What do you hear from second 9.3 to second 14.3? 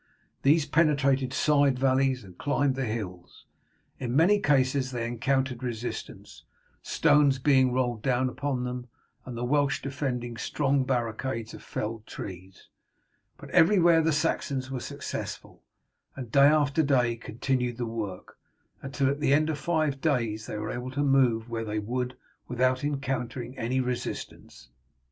the Welsh defending strong barricades of felled trees. But everywhere the